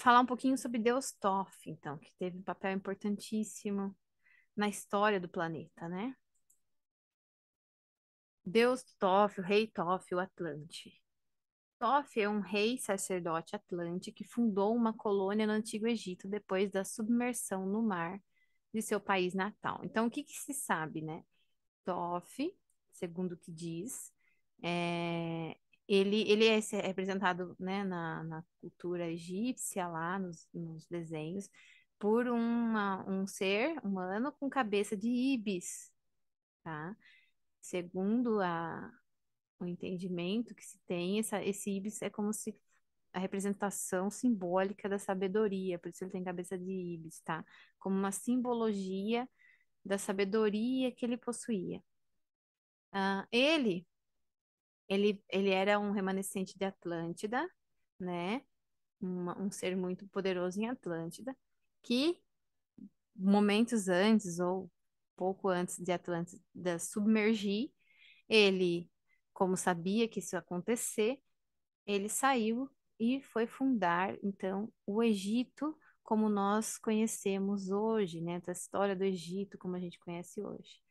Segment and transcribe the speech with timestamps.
[0.00, 3.96] falar um pouquinho sobre Deus Toff, então, que teve um papel importantíssimo
[4.56, 6.14] na história do planeta, né?
[8.44, 11.00] Deus Toff, o rei Toff, o Atlante.
[11.78, 16.84] Toff é um rei sacerdote atlante que fundou uma colônia no Antigo Egito depois da
[16.84, 18.20] submersão no mar
[18.72, 19.80] de seu país natal.
[19.84, 21.24] Então, o que, que se sabe, né?
[21.84, 22.54] Toff,
[22.92, 24.12] segundo o que diz,
[24.62, 25.56] é,
[25.90, 31.50] ele, ele é representado né, na, na cultura egípcia, lá nos, nos desenhos,
[31.98, 35.90] por uma, um ser humano com cabeça de ibis,
[36.62, 36.96] tá?
[37.60, 38.90] Segundo a,
[39.58, 42.56] o entendimento que se tem, essa, esse ibis é como se
[43.12, 47.44] a representação simbólica da sabedoria, por isso ele tem cabeça de ibis, tá?
[47.80, 49.28] Como uma simbologia
[49.84, 51.82] da sabedoria que ele possuía.
[52.94, 53.86] Uh, ele,
[54.90, 57.48] ele, ele era um remanescente de Atlântida,
[57.98, 58.42] né?
[59.00, 61.34] Um ser muito poderoso em Atlântida,
[61.82, 62.20] que
[63.14, 64.70] momentos antes ou
[65.16, 67.70] pouco antes de Atlântida submergir,
[68.28, 68.90] ele,
[69.32, 71.18] como sabia que isso ia acontecer,
[71.86, 72.68] ele saiu
[72.98, 78.42] e foi fundar, então, o Egito como nós conhecemos hoje, né?
[78.46, 80.82] A história do Egito como a gente conhece hoje,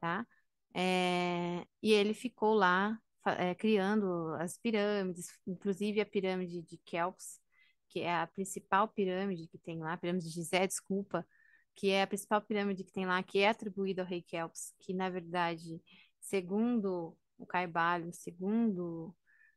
[0.00, 0.26] tá?
[0.74, 7.40] É, e ele ficou lá é, criando as pirâmides, inclusive a pirâmide de Kelps,
[7.88, 11.26] que é a principal pirâmide que tem lá, a pirâmide de Gizé, desculpa,
[11.74, 14.92] que é a principal pirâmide que tem lá, que é atribuída ao rei Kelps, que
[14.94, 15.80] na verdade,
[16.20, 19.14] segundo o Carvalho, segundo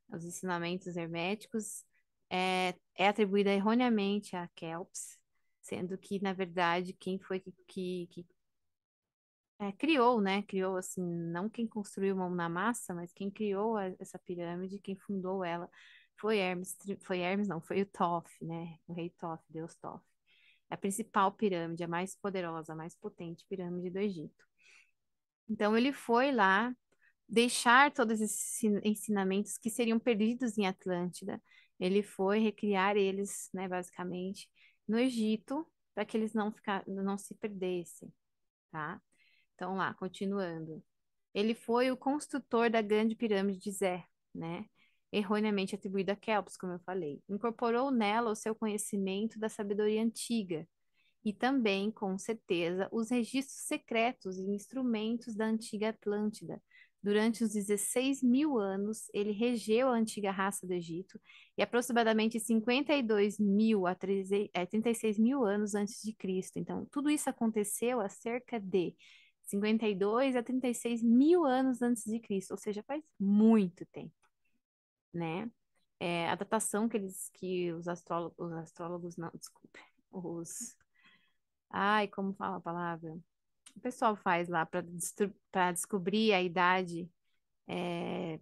[0.10, 1.84] os ensinamentos herméticos,
[2.30, 5.18] é, é atribuída erroneamente a Kelps,
[5.62, 8.26] sendo que, na verdade, quem foi que, que, que
[9.60, 10.44] é, criou, né?
[10.44, 14.96] Criou, assim, não quem construiu mão na massa, mas quem criou a, essa pirâmide, quem
[14.98, 15.70] fundou ela,
[16.20, 18.78] foi Hermes, foi Hermes, não, foi o Thoth, né?
[18.88, 20.04] O rei Thoth, Deus Thoth.
[20.70, 24.46] A principal pirâmide, a mais poderosa, a mais potente pirâmide do Egito.
[25.50, 26.74] Então, ele foi lá
[27.28, 31.42] deixar todos esses ensinamentos que seriam perdidos em Atlântida.
[31.80, 34.50] Ele foi recriar eles, né, basicamente,
[34.88, 38.12] no Egito, para que eles não, ficar, não se perdessem,
[38.72, 39.02] tá?
[39.56, 40.84] Então, lá, continuando.
[41.34, 44.66] Ele foi o construtor da grande pirâmide de Zé, né?
[45.12, 47.22] Erroneamente atribuída a Kelps, como eu falei.
[47.30, 50.68] Incorporou nela o seu conhecimento da sabedoria antiga
[51.24, 56.62] e também, com certeza, os registros secretos e instrumentos da antiga Atlântida,
[57.06, 61.22] Durante os 16 mil anos, ele regeu a antiga raça do Egito
[61.56, 66.58] e aproximadamente 52 mil a 36 é, mil anos antes de Cristo.
[66.58, 68.96] Então, tudo isso aconteceu há cerca de
[69.46, 74.14] 52 a 36 mil anos antes de Cristo, ou seja, faz muito tempo,
[75.14, 75.50] né?
[76.00, 79.80] É, a datação que eles, que os astrólogos, os astrólogos não, desculpe,
[80.12, 80.78] os,
[81.70, 83.18] ai, como fala a palavra?
[83.76, 84.84] o pessoal faz lá para
[85.74, 87.10] descobrir a idade
[87.68, 88.40] é,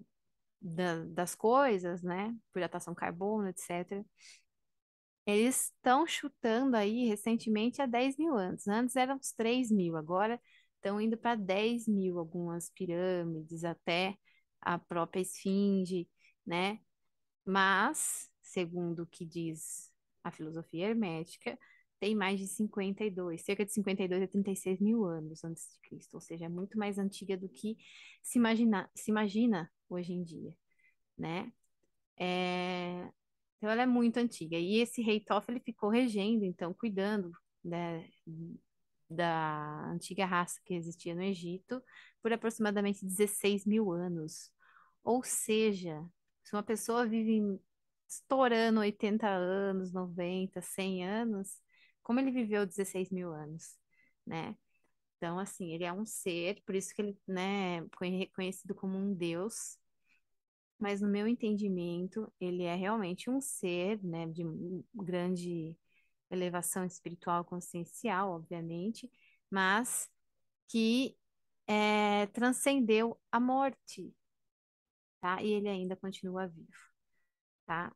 [0.61, 2.35] da, das coisas, né?
[2.51, 4.05] Por datação carbono, etc.
[5.25, 8.67] Eles estão chutando aí recentemente a 10 mil anos.
[8.67, 10.39] Antes eram uns 3 mil, agora
[10.83, 14.17] estão indo para 10 mil, algumas pirâmides, até
[14.61, 16.09] a própria esfinge,
[16.45, 16.79] né?
[17.45, 19.91] Mas, segundo o que diz
[20.23, 21.57] a filosofia hermética,
[21.99, 26.21] tem mais de 52, cerca de 52 a 36 mil anos antes de Cristo, ou
[26.21, 27.77] seja, é muito mais antiga do que
[28.21, 30.53] se imagina, se imagina hoje em dia,
[31.17, 31.51] né?
[32.17, 33.09] É...
[33.57, 34.57] Então ela é muito antiga.
[34.57, 37.31] E esse rei Toff, ele ficou regendo, então, cuidando
[37.63, 38.05] né,
[39.09, 41.81] da antiga raça que existia no Egito
[42.21, 44.51] por aproximadamente 16 mil anos.
[45.03, 46.03] Ou seja,
[46.43, 47.59] se uma pessoa vive
[48.07, 51.61] estourando 80 anos, 90, 100 anos,
[52.01, 53.77] como ele viveu 16 mil anos,
[54.25, 54.55] né?
[55.17, 59.13] Então, assim, ele é um ser, por isso que ele, né, foi reconhecido como um
[59.13, 59.77] deus,
[60.77, 64.43] mas no meu entendimento, ele é realmente um ser, né, de
[64.93, 65.77] grande
[66.31, 69.11] elevação espiritual consciencial, obviamente,
[69.49, 70.09] mas
[70.67, 71.17] que
[71.67, 74.13] é, transcendeu a morte,
[75.21, 75.41] tá?
[75.41, 76.71] E ele ainda continua vivo,
[77.65, 77.93] tá?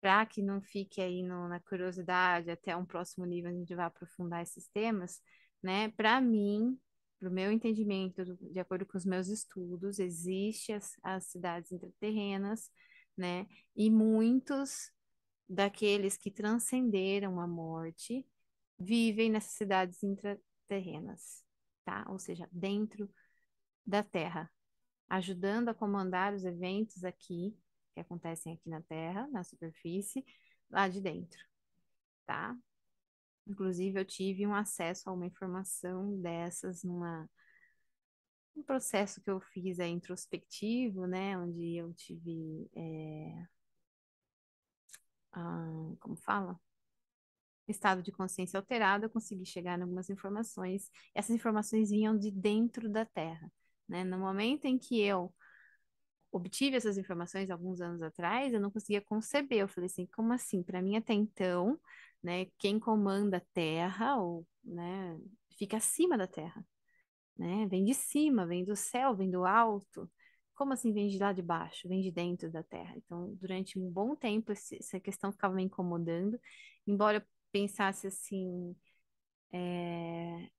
[0.00, 3.84] para que não fique aí no, na curiosidade, até um próximo nível a gente vai
[3.86, 5.20] aprofundar esses temas,
[5.62, 5.90] né?
[5.90, 6.78] Para mim,
[7.18, 12.70] para o meu entendimento, de acordo com os meus estudos, existem as, as cidades intraterrenas,
[13.16, 13.46] né?
[13.76, 14.90] E muitos
[15.50, 18.24] daqueles que transcenderam a morte
[18.78, 21.44] vivem nessas cidades intraterrenas,
[21.84, 22.06] tá?
[22.08, 23.12] Ou seja, dentro
[23.84, 24.48] da Terra,
[25.08, 27.58] ajudando a comandar os eventos aqui
[27.92, 30.24] que acontecem aqui na Terra, na superfície,
[30.70, 31.44] lá de dentro,
[32.24, 32.56] tá?
[33.46, 37.28] Inclusive, eu tive um acesso a uma informação dessas numa
[38.54, 41.36] um processo que eu fiz é introspectivo, né?
[41.38, 43.46] Onde eu tive, é,
[45.32, 46.58] ah, como fala?
[47.68, 50.90] Estado de consciência alterado, eu consegui chegar em algumas informações.
[51.14, 53.50] Essas informações vinham de dentro da Terra,
[53.88, 54.02] né?
[54.04, 55.32] No momento em que eu
[56.32, 59.58] obtive essas informações alguns anos atrás, eu não conseguia conceber.
[59.60, 60.62] Eu falei assim, como assim?
[60.62, 61.78] Para mim até então,
[62.22, 65.18] né, quem comanda a Terra, ou, né,
[65.58, 66.64] fica acima da Terra,
[67.38, 67.66] né?
[67.68, 70.10] Vem de cima, vem do céu, vem do alto.
[70.60, 71.88] Como assim vem de lá de baixo?
[71.88, 72.92] Vem de dentro da Terra.
[72.94, 76.38] Então, durante um bom tempo, esse, essa questão ficava me incomodando,
[76.86, 78.76] embora eu pensasse assim,
[79.52, 80.50] é,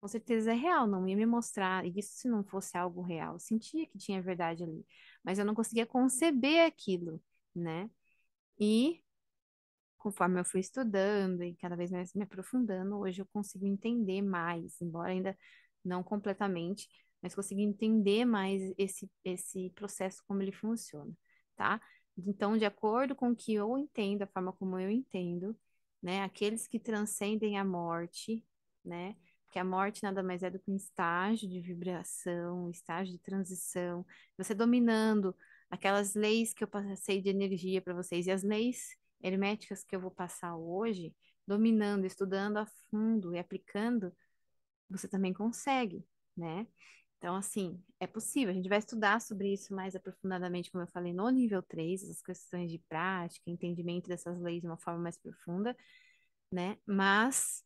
[0.00, 3.34] com certeza é real, não ia me mostrar isso se não fosse algo real.
[3.34, 4.84] Eu sentia que tinha verdade ali,
[5.22, 7.22] mas eu não conseguia conceber aquilo,
[7.54, 7.88] né?
[8.58, 9.02] E
[9.98, 14.80] conforme eu fui estudando e cada vez mais me aprofundando, hoje eu consigo entender mais,
[14.80, 15.36] embora ainda
[15.84, 16.88] não completamente,
[17.24, 21.10] mas consigo entender mais esse, esse processo, como ele funciona,
[21.56, 21.80] tá?
[22.18, 25.56] Então, de acordo com o que eu entendo, a forma como eu entendo,
[26.02, 28.44] né, aqueles que transcendem a morte,
[28.84, 29.16] né,
[29.50, 33.18] que a morte nada mais é do que um estágio de vibração, um estágio de
[33.18, 34.04] transição,
[34.36, 35.34] você dominando
[35.70, 40.00] aquelas leis que eu passei de energia para vocês, e as leis herméticas que eu
[40.00, 41.14] vou passar hoje,
[41.46, 44.12] dominando, estudando a fundo e aplicando,
[44.90, 46.06] você também consegue,
[46.36, 46.66] né?
[47.24, 48.50] Então, assim, é possível.
[48.52, 52.20] A gente vai estudar sobre isso mais aprofundadamente, como eu falei, no nível 3, essas
[52.20, 55.74] questões de prática, entendimento dessas leis de uma forma mais profunda,
[56.52, 56.78] né?
[56.86, 57.64] Mas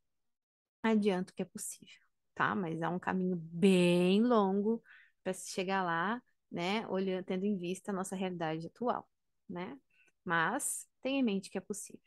[0.83, 2.01] adianto que é possível,
[2.35, 2.55] tá?
[2.55, 4.83] Mas é um caminho bem longo
[5.25, 6.87] para se chegar lá, né?
[6.89, 9.09] Olhando, tendo em vista a nossa realidade atual,
[9.49, 9.79] né?
[10.25, 12.01] Mas tenha em mente que é possível,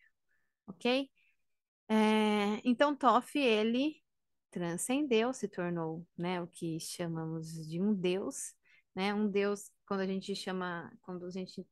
[0.67, 1.09] ok?
[1.89, 4.00] É, então, Toff, ele
[4.51, 8.53] transcendeu, se tornou, né, o que chamamos de um Deus,
[8.93, 9.13] né?
[9.13, 11.65] Um Deus, quando a gente chama, quando a gente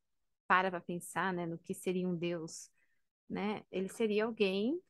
[0.48, 2.72] para para pensar, né, no que seria um Deus,
[3.30, 3.64] né?
[3.72, 4.82] Ele seria alguém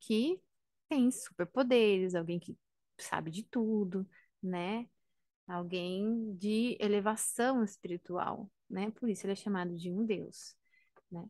[0.00, 0.40] que
[0.88, 2.58] tem superpoderes, alguém que
[2.98, 4.08] sabe de tudo,
[4.42, 4.88] né?
[5.46, 8.90] Alguém de elevação espiritual, né?
[8.92, 10.56] Por isso ele é chamado de um deus,
[11.10, 11.28] né?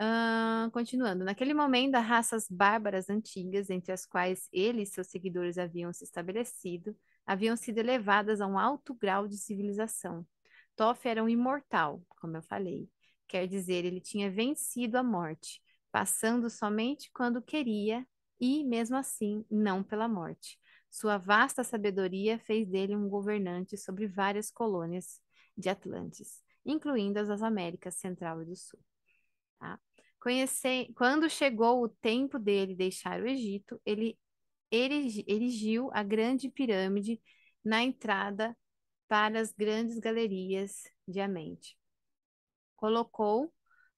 [0.00, 5.58] Uh, continuando, naquele momento, as raças bárbaras antigas, entre as quais ele e seus seguidores
[5.58, 6.96] haviam se estabelecido,
[7.26, 10.24] haviam sido elevadas a um alto grau de civilização.
[10.76, 12.88] Toff era um imortal, como eu falei,
[13.26, 15.60] quer dizer, ele tinha vencido a morte,
[15.90, 18.06] passando somente quando queria
[18.40, 20.58] e, mesmo assim, não pela morte.
[20.88, 25.20] Sua vasta sabedoria fez dele um governante sobre várias colônias
[25.56, 28.78] de Atlantes, incluindo as das Américas Central e do Sul.
[29.58, 29.78] Tá?
[30.20, 30.92] Conhece...
[30.96, 34.18] Quando chegou o tempo dele deixar o Egito, ele
[34.70, 37.20] erigiu a grande pirâmide
[37.64, 38.56] na entrada
[39.08, 41.76] para as grandes galerias de Amente.
[42.76, 43.52] Colocou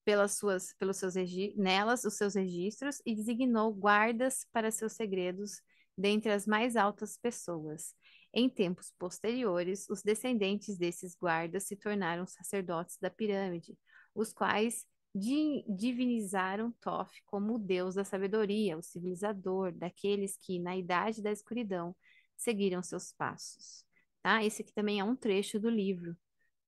[0.05, 1.15] pelas suas, pelos seus
[1.57, 5.61] nelas os seus registros e designou guardas para seus segredos
[5.97, 7.95] dentre as mais altas pessoas.
[8.33, 13.77] Em tempos posteriores, os descendentes desses guardas se tornaram sacerdotes da pirâmide,
[14.15, 21.23] os quais divinizaram Thoth como o deus da sabedoria, o civilizador, daqueles que, na idade
[21.23, 21.97] da escuridão,
[22.37, 23.85] seguiram seus passos.
[24.23, 24.45] Tá?
[24.45, 26.17] Esse aqui também é um trecho do livro,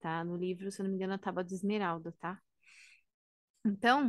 [0.01, 0.25] tá?
[0.25, 2.41] No livro, se não me engano, a Tábua de Esmeralda, tá?
[3.65, 4.09] Então,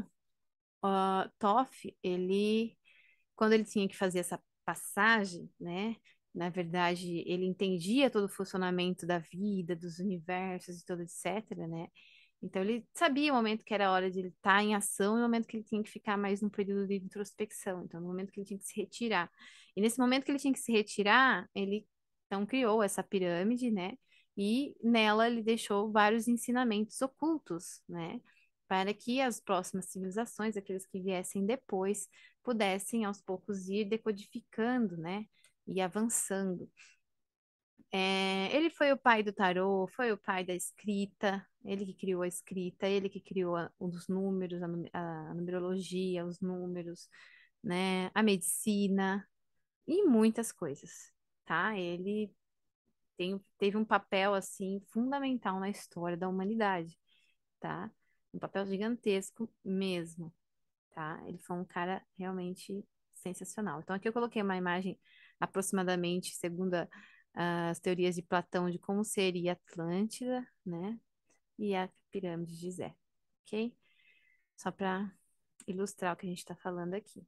[0.84, 2.78] uh, Toff, ele,
[3.36, 5.96] quando ele tinha que fazer essa passagem, né?
[6.34, 11.88] Na verdade, ele entendia todo o funcionamento da vida, dos universos e tudo, etc, né?
[12.44, 15.24] Então, ele sabia o momento que era hora de ele estar em ação e o
[15.24, 17.84] momento que ele tinha que ficar mais num período de introspecção.
[17.86, 19.32] Então, no momento que ele tinha que se retirar.
[19.76, 21.88] E nesse momento que ele tinha que se retirar, ele,
[22.28, 23.94] então, criou essa pirâmide, né?
[24.38, 28.20] E nela ele deixou vários ensinamentos ocultos, né?
[28.74, 32.08] para que as próximas civilizações, aqueles que viessem depois,
[32.44, 35.26] pudessem aos poucos ir decodificando, né,
[35.68, 36.68] e avançando.
[37.96, 42.24] É, ele foi o pai do tarô, foi o pai da escrita, ele que criou
[42.24, 47.08] a escrita, ele que criou a, os números, a, a numerologia, os números,
[47.64, 49.28] né, a medicina
[49.88, 51.14] e muitas coisas,
[51.46, 51.78] tá?
[51.78, 52.34] Ele
[53.18, 56.98] tem, teve um papel assim fundamental na história da humanidade,
[57.60, 57.92] tá?
[58.34, 60.34] um papel gigantesco mesmo,
[60.92, 61.22] tá?
[61.28, 62.84] Ele foi um cara realmente
[63.14, 63.80] sensacional.
[63.80, 65.00] Então aqui eu coloquei uma imagem
[65.40, 66.88] aproximadamente, segundo a,
[67.34, 71.00] as teorias de Platão, de como seria Atlântida, né?
[71.58, 72.96] E a pirâmide de Zé,
[73.46, 73.76] ok?
[74.56, 75.12] Só para
[75.68, 77.26] ilustrar o que a gente está falando aqui.